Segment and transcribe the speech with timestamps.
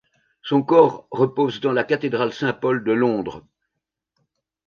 [0.41, 3.43] Son corps repose dans la cathédrale Saint-Paul de Londres.